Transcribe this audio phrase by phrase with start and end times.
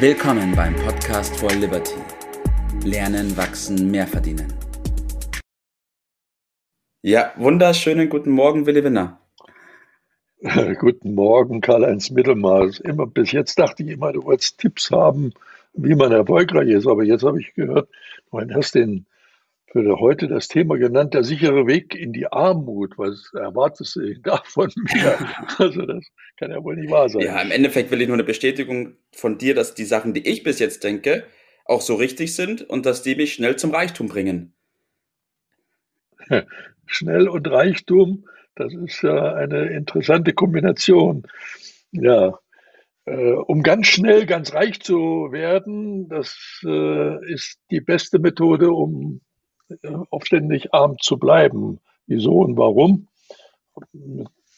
[0.00, 1.96] Willkommen beim Podcast for Liberty.
[2.84, 4.46] Lernen, wachsen, mehr verdienen.
[7.02, 9.18] Ja, wunderschönen guten Morgen, Willi Winner.
[10.78, 12.78] Guten Morgen, Karl-Heinz Mittelmaß.
[12.78, 15.32] Immer bis jetzt dachte ich immer, du wolltest Tipps haben,
[15.72, 16.86] wie man erfolgreich ist.
[16.86, 17.88] Aber jetzt habe ich gehört,
[18.30, 19.04] du hast den
[19.70, 22.96] für heute das Thema genannt, der sichere Weg in die Armut.
[22.96, 25.18] Was erwartest du da von mir?
[25.58, 26.04] Also das
[26.36, 27.22] kann ja wohl nicht wahr sein.
[27.22, 30.42] Ja, im Endeffekt will ich nur eine Bestätigung von dir, dass die Sachen, die ich
[30.42, 31.24] bis jetzt denke,
[31.64, 34.54] auch so richtig sind und dass die mich schnell zum Reichtum bringen.
[36.86, 41.24] Schnell und Reichtum, das ist ja eine interessante Kombination.
[41.92, 42.38] Ja,
[43.04, 49.20] äh, um ganz schnell ganz reich zu werden, das äh, ist die beste Methode, um
[50.10, 51.80] aufständig arm zu bleiben.
[52.06, 53.08] Wieso und warum?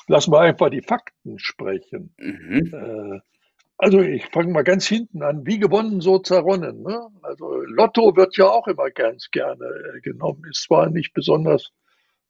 [0.07, 2.15] Lassen wir einfach die Fakten sprechen.
[2.19, 2.73] Mhm.
[2.73, 3.21] Äh,
[3.77, 5.47] also ich fange mal ganz hinten an.
[5.47, 6.83] Wie gewonnen, so zerronnen.
[6.83, 7.01] Ne?
[7.23, 10.43] Also Lotto wird ja auch immer ganz gerne äh, genommen.
[10.51, 11.73] Ist zwar nicht besonders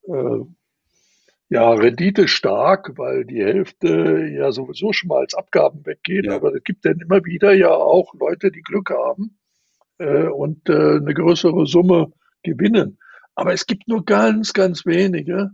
[0.06, 0.40] äh,
[1.48, 6.36] ja, Rendite stark, weil die Hälfte ja sowieso schon mal als Abgaben weggeht, ja.
[6.36, 9.36] aber es gibt dann immer wieder ja auch Leute, die Glück haben
[9.98, 12.12] äh, und äh, eine größere Summe
[12.42, 12.98] gewinnen.
[13.34, 15.50] Aber es gibt nur ganz, ganz wenige,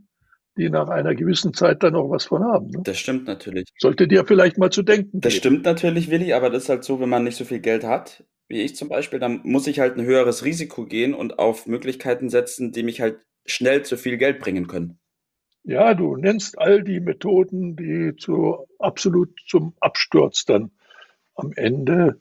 [0.57, 2.69] die nach einer gewissen Zeit dann auch was von haben.
[2.69, 2.81] Ne?
[2.85, 3.67] Das stimmt natürlich.
[3.79, 5.21] Sollte dir vielleicht mal zu denken.
[5.21, 5.41] Das geben.
[5.41, 8.25] stimmt natürlich, Willi, aber das ist halt so, wenn man nicht so viel Geld hat,
[8.49, 12.31] wie ich zum Beispiel, dann muss ich halt ein höheres Risiko gehen und auf Möglichkeiten
[12.31, 14.99] setzen, die mich halt schnell zu viel Geld bringen können.
[15.65, 20.71] Ja, du nennst all die Methoden, die zu absolut zum Absturz dann
[21.35, 22.21] am Ende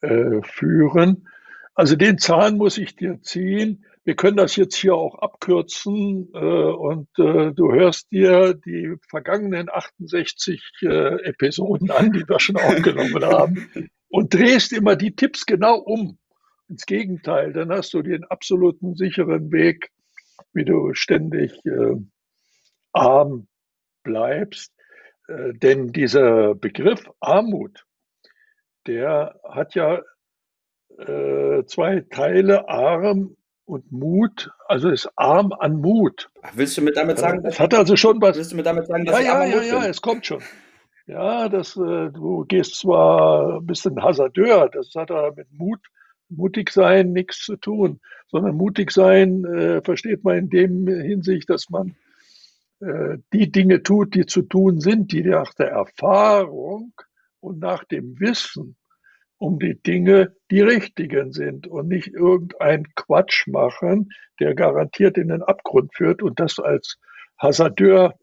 [0.00, 1.28] äh, führen.
[1.74, 3.84] Also den Zahn muss ich dir ziehen.
[4.04, 9.70] Wir können das jetzt hier auch abkürzen äh, und äh, du hörst dir die vergangenen
[9.70, 10.86] 68 äh,
[11.24, 16.18] Episoden an, die wir schon aufgenommen haben und drehst immer die Tipps genau um.
[16.68, 19.90] Ins Gegenteil, dann hast du den absoluten sicheren Weg,
[20.52, 21.96] wie du ständig äh,
[22.92, 23.48] arm
[24.02, 24.72] bleibst.
[25.28, 27.86] Äh, denn dieser Begriff Armut,
[28.86, 30.02] der hat ja
[30.98, 36.30] äh, zwei Teile, arm und Mut, also ist arm an Mut.
[36.42, 38.36] Ach, willst du mir damit sagen, das hat also schon was.
[38.36, 40.42] Willst du mir damit sagen, dass ja, ja, ja, ja, es kommt schon.
[41.06, 45.80] Ja, das, äh, du gehst zwar ein bisschen Hasardeur, das hat aber mit Mut,
[46.28, 51.68] mutig sein nichts zu tun, sondern mutig sein äh, versteht man in dem Hinsicht, dass
[51.68, 51.94] man
[52.80, 56.92] äh, die Dinge tut, die zu tun sind, die nach der Erfahrung
[57.40, 58.76] und nach dem Wissen
[59.44, 64.08] um die Dinge, die richtigen sind und nicht irgendein Quatsch machen,
[64.40, 66.96] der garantiert in den Abgrund führt und das als
[67.36, 68.14] Hasardeur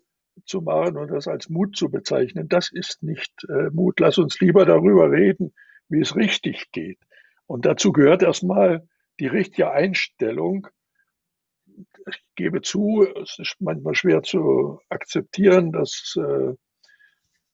[0.45, 3.99] zu machen und das als Mut zu bezeichnen, das ist nicht äh, Mut.
[3.99, 5.53] Lass uns lieber darüber reden,
[5.89, 6.97] wie es richtig geht.
[7.45, 8.87] Und dazu gehört erstmal
[9.19, 10.65] die richtige Einstellung.
[12.07, 16.55] Ich gebe zu, es ist manchmal schwer zu akzeptieren, dass äh,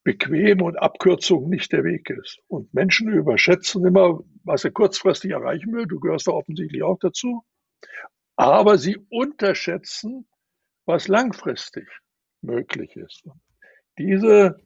[0.08, 2.40] bequem und Abkürzung nicht der Weg ist.
[2.48, 5.84] Und Menschen überschätzen immer, was sie kurzfristig erreichen will.
[5.84, 7.44] Du gehörst da offensichtlich auch dazu.
[8.34, 10.26] Aber sie unterschätzen,
[10.86, 11.86] was langfristig
[12.40, 13.24] möglich ist.
[13.98, 14.56] Diese,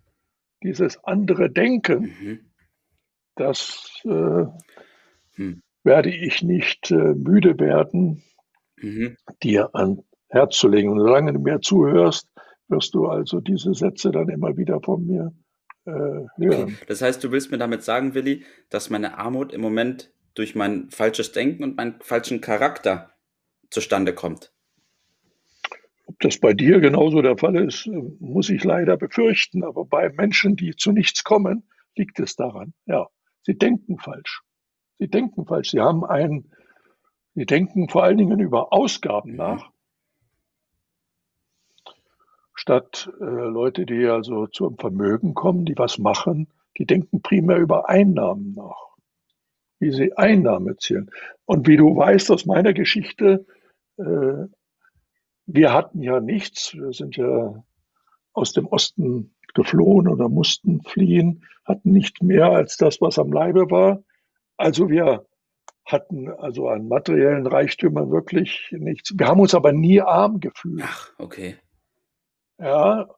[0.62, 2.53] dieses andere Denken, mhm.
[3.34, 4.44] das äh,
[5.38, 5.60] mhm.
[5.82, 8.22] werde ich nicht äh, müde werden,
[8.76, 9.16] mhm.
[9.42, 10.91] dir an Herz zu legen.
[10.91, 12.28] Und solange du mir zuhörst,
[12.72, 15.33] wirst du also diese Sätze dann immer wieder von mir
[15.84, 16.28] äh, hören.
[16.38, 16.75] Okay.
[16.88, 20.91] Das heißt, du willst mir damit sagen, Willi, dass meine Armut im Moment durch mein
[20.91, 23.12] falsches Denken und meinen falschen Charakter
[23.71, 24.53] zustande kommt.
[26.06, 27.87] Ob das bei dir genauso der Fall ist,
[28.21, 29.65] muss ich leider befürchten.
[29.65, 32.75] Aber bei Menschen, die zu nichts kommen, liegt es daran.
[32.87, 33.09] Ja,
[33.43, 34.43] sie denken falsch.
[34.99, 35.71] Sie denken falsch.
[35.71, 36.50] Sie haben ein,
[37.34, 39.72] sie denken vor allen Dingen über Ausgaben nach
[42.62, 46.47] statt äh, Leute, die also zum Vermögen kommen, die was machen,
[46.78, 48.95] die denken primär über Einnahmen nach,
[49.81, 51.10] wie sie Einnahmen erzielen.
[51.45, 53.45] Und wie du weißt aus meiner Geschichte,
[53.98, 54.47] äh,
[55.47, 57.65] wir hatten ja nichts, wir sind ja
[58.33, 63.72] aus dem Osten geflohen oder mussten fliehen, hatten nicht mehr als das, was am Leibe
[63.72, 64.04] war.
[64.57, 65.27] Also wir
[65.84, 69.13] hatten also an materiellen Reichtümern wirklich nichts.
[69.19, 70.84] Wir haben uns aber nie arm gefühlt.
[70.86, 71.57] Ach, okay.
[72.62, 73.09] Ja,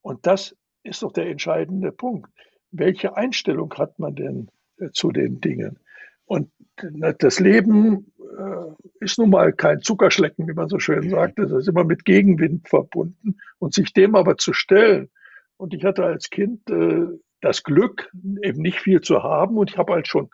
[0.00, 2.30] und das ist doch der entscheidende Punkt.
[2.70, 5.80] Welche Einstellung hat man denn äh, zu den Dingen?
[6.24, 6.52] Und
[7.18, 11.38] das Leben äh, ist nun mal kein Zuckerschlecken, wie man so schön sagt.
[11.40, 13.38] Das ist immer mit Gegenwind verbunden.
[13.58, 15.10] Und sich dem aber zu stellen.
[15.56, 17.06] Und ich hatte als Kind äh,
[17.40, 18.08] das Glück,
[18.42, 19.58] eben nicht viel zu haben.
[19.58, 20.30] Und ich habe halt schon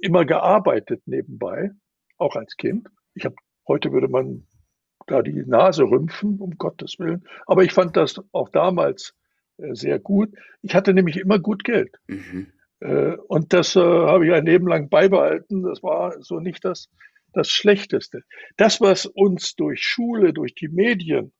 [0.00, 1.70] immer gearbeitet nebenbei,
[2.16, 2.88] auch als Kind.
[3.14, 3.36] Ich habe
[3.68, 4.47] heute würde man
[5.10, 7.24] da die Nase rümpfen, um Gottes Willen.
[7.46, 9.14] Aber ich fand das auch damals
[9.58, 10.30] äh, sehr gut.
[10.62, 11.96] Ich hatte nämlich immer gut Geld.
[12.06, 12.52] Mhm.
[12.80, 15.62] Äh, und das äh, habe ich ein Leben lang beibehalten.
[15.62, 16.88] Das war so nicht das,
[17.32, 18.22] das Schlechteste.
[18.56, 21.32] Das, was uns durch Schule, durch die Medien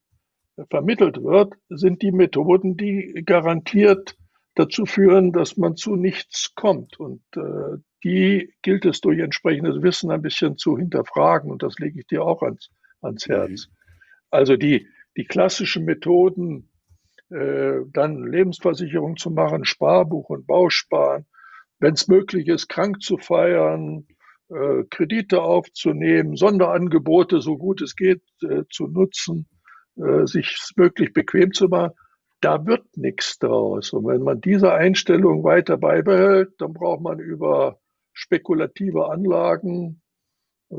[0.71, 4.17] vermittelt wird, sind die Methoden, die garantiert
[4.55, 6.99] dazu führen, dass man zu nichts kommt.
[6.99, 11.51] Und äh, die gilt es durch entsprechendes Wissen ein bisschen zu hinterfragen.
[11.51, 13.27] Und das lege ich dir auch ans, ans.
[13.27, 13.69] Herz.
[14.31, 14.87] Also die,
[15.17, 16.71] die klassischen Methoden,
[17.31, 21.27] äh, dann Lebensversicherung zu machen, Sparbuch und Bausparen,
[21.79, 24.07] wenn es möglich ist, krank zu feiern,
[24.49, 29.47] äh, Kredite aufzunehmen, Sonderangebote, so gut es geht, äh, zu nutzen,
[29.97, 31.93] äh, sich möglich bequem zu machen,
[32.41, 33.93] da wird nichts draus.
[33.93, 37.81] Und wenn man diese Einstellung weiter beibehält, dann braucht man über
[38.13, 40.01] spekulative Anlagen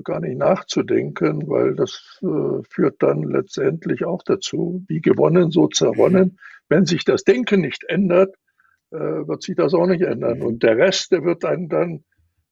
[0.03, 6.39] gar nicht nachzudenken, weil das äh, führt dann letztendlich auch dazu, wie gewonnen, so zerronnen.
[6.67, 8.35] Wenn sich das Denken nicht ändert,
[8.91, 10.41] äh, wird sich das auch nicht ändern.
[10.41, 12.03] Und der Rest, der wird dann, dann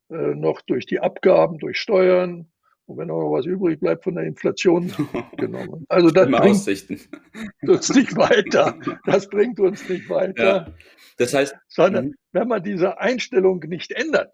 [0.10, 2.48] äh, noch durch die Abgaben, durch Steuern
[2.88, 4.92] und wenn auch noch was übrig bleibt von der Inflation
[5.38, 5.86] genommen.
[5.90, 7.00] Also das bringt Aussichten.
[7.68, 8.80] uns nicht weiter.
[9.06, 10.44] Das bringt uns nicht weiter.
[10.44, 10.74] Ja.
[11.18, 12.16] Das heißt, sondern mhm.
[12.32, 14.34] wenn man diese Einstellung nicht ändert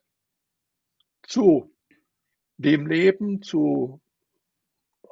[1.24, 1.73] zu
[2.64, 4.02] dem Leben, zu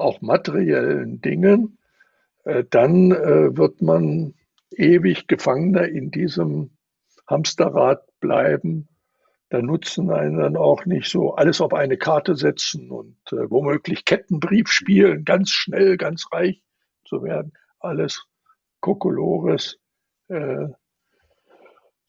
[0.02, 1.78] auch materiellen Dingen,
[2.44, 4.34] äh, dann äh, wird man
[4.72, 6.72] ewig Gefangener in diesem
[7.28, 8.88] Hamsterrad bleiben.
[9.50, 14.06] Da nutzen einen dann auch nicht so alles auf eine Karte setzen und äh, womöglich
[14.06, 16.64] Kettenbrief spielen, ganz schnell, ganz reich
[17.06, 17.54] zu werden.
[17.80, 18.26] Alles
[18.80, 19.78] Kokolores.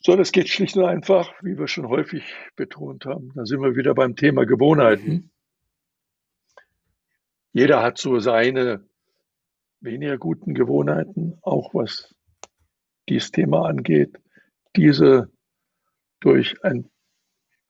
[0.04, 2.22] So, das geht schlicht und einfach, wie wir schon häufig
[2.54, 3.32] betont haben.
[3.34, 5.31] Da sind wir wieder beim Thema Gewohnheiten.
[7.52, 8.84] Jeder hat so seine
[9.80, 12.14] weniger guten Gewohnheiten, auch was
[13.08, 14.18] dieses Thema angeht.
[14.74, 15.30] Diese
[16.20, 16.90] durch ein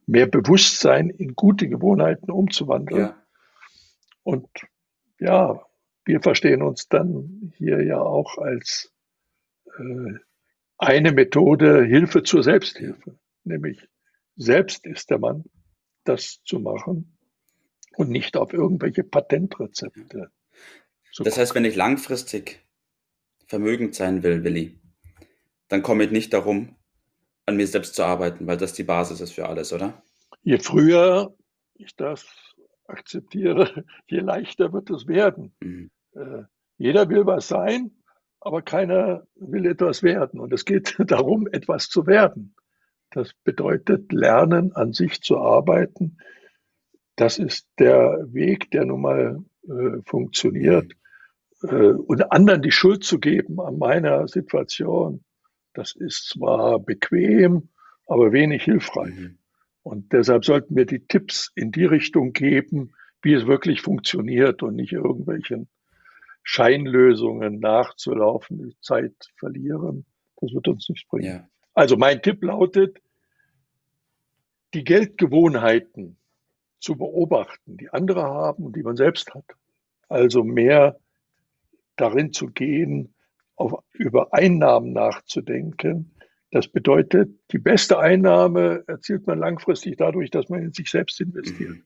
[0.06, 3.00] mehr Bewusstsein in gute Gewohnheiten umzuwandeln.
[3.00, 3.26] Ja.
[4.22, 4.48] Und
[5.18, 5.64] ja,
[6.04, 8.92] wir verstehen uns dann hier ja auch als
[9.78, 10.14] äh,
[10.78, 13.88] eine Methode Hilfe zur Selbsthilfe, nämlich
[14.36, 15.44] selbst ist der Mann,
[16.04, 17.16] das zu machen
[17.96, 20.30] und nicht auf irgendwelche Patentrezepte.
[21.18, 22.64] Das heißt, wenn ich langfristig
[23.46, 24.80] vermögend sein will, Willi,
[25.68, 26.76] dann komme ich nicht darum,
[27.46, 30.02] an mir selbst zu arbeiten, weil das die Basis ist für alles, oder?
[30.42, 31.34] Je früher
[31.74, 32.24] ich das
[32.86, 35.54] akzeptiere, je leichter wird es werden.
[35.60, 35.90] Mhm.
[36.14, 36.44] Äh,
[36.78, 37.92] jeder will was sein,
[38.40, 40.40] aber keiner will etwas werden.
[40.40, 42.54] Und es geht darum, etwas zu werden.
[43.10, 46.16] Das bedeutet, lernen, an sich zu arbeiten.
[47.22, 50.92] Das ist der Weg, der nun mal äh, funktioniert.
[51.62, 55.22] Äh, und anderen die Schuld zu geben an meiner Situation,
[55.72, 57.68] das ist zwar bequem,
[58.08, 59.14] aber wenig hilfreich.
[59.14, 59.38] Mhm.
[59.84, 62.92] Und deshalb sollten wir die Tipps in die Richtung geben,
[63.22, 65.68] wie es wirklich funktioniert und nicht irgendwelchen
[66.42, 70.06] Scheinlösungen nachzulaufen, die Zeit verlieren.
[70.40, 71.24] Das wird uns nichts bringen.
[71.24, 71.48] Ja.
[71.72, 73.00] Also mein Tipp lautet,
[74.74, 76.16] die Geldgewohnheiten
[76.82, 79.44] zu beobachten, die andere haben und die man selbst hat.
[80.08, 80.98] Also mehr
[81.96, 83.14] darin zu gehen,
[83.56, 86.14] auf, über Einnahmen nachzudenken.
[86.50, 91.70] Das bedeutet, die beste Einnahme erzielt man langfristig dadurch, dass man in sich selbst investiert.
[91.70, 91.84] Mhm.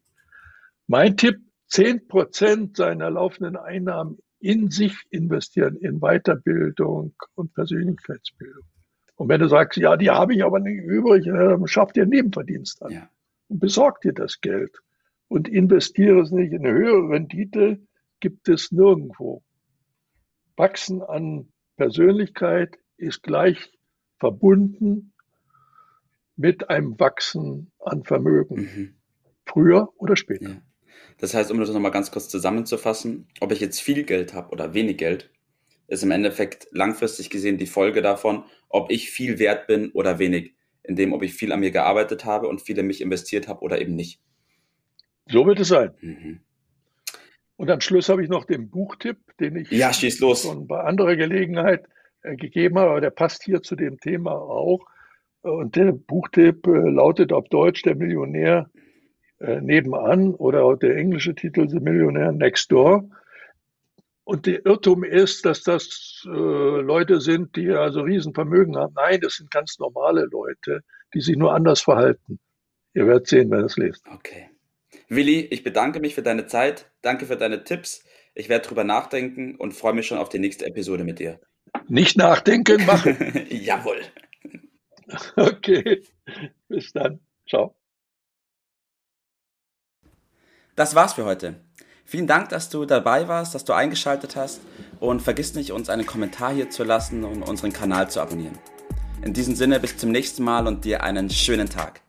[0.89, 1.37] Mein Tipp,
[1.69, 8.65] 10 Prozent seiner laufenden Einnahmen in sich investieren, in Weiterbildung und Persönlichkeitsbildung.
[9.17, 12.83] Und wenn du sagst, ja, die habe ich aber nicht übrig, dann schaff dir Nebenverdienst
[12.83, 13.11] an ja.
[13.49, 14.79] und besorg dir das Geld
[15.29, 16.55] und investiere es nicht.
[16.55, 17.81] Eine höhere Rendite
[18.21, 19.43] gibt es nirgendwo.
[20.57, 23.71] Wachsen an Persönlichkeit ist gleich
[24.19, 25.13] verbunden
[26.37, 28.57] mit einem Wachsen an Vermögen.
[28.57, 28.95] Mhm.
[29.45, 30.49] Früher oder später.
[30.51, 30.63] Ja.
[31.19, 34.75] Das heißt, um das nochmal ganz kurz zusammenzufassen, ob ich jetzt viel Geld habe oder
[34.75, 35.31] wenig Geld,
[35.89, 40.55] ist im Endeffekt langfristig gesehen die Folge davon, ob ich viel wert bin oder wenig,
[40.83, 43.81] indem ob ich viel an mir gearbeitet habe und viel in mich investiert habe oder
[43.81, 44.21] eben nicht.
[45.29, 45.93] So wird es sein.
[46.01, 46.41] Mhm.
[47.57, 51.89] Und am Schluss habe ich noch den Buchtipp, den ich ja, schon bei anderer Gelegenheit
[52.23, 54.85] äh, gegeben habe, aber der passt hier zu dem Thema auch.
[55.41, 58.69] Und der Buchtipp äh, lautet auf Deutsch Der Millionär
[59.39, 63.09] äh, nebenan oder der englische Titel The Millionaire Next Door.
[64.25, 68.93] Und der Irrtum ist, dass das Leute sind, die also Riesenvermögen haben.
[68.97, 70.81] Nein, das sind ganz normale Leute,
[71.15, 72.41] die sich nur anders verhalten.
[72.95, 74.05] Ihr werdet sehen, wenn ihr es lest.
[74.13, 74.49] Okay.
[75.09, 76.91] Willi, ich bedanke mich für deine Zeit.
[77.03, 78.05] Danke für deine Tipps.
[78.35, 81.41] Ich werde drüber nachdenken und freue mich schon auf die nächste Episode mit dir.
[81.89, 83.47] Nicht nachdenken, machen.
[83.51, 84.01] Jawohl.
[85.37, 86.03] Okay.
[86.67, 87.21] Bis dann.
[87.49, 87.77] Ciao.
[90.75, 91.61] Das war's für heute.
[92.05, 94.61] Vielen Dank, dass du dabei warst, dass du eingeschaltet hast
[94.99, 98.59] und vergiss nicht, uns einen Kommentar hier zu lassen und unseren Kanal zu abonnieren.
[99.23, 102.01] In diesem Sinne, bis zum nächsten Mal und dir einen schönen Tag.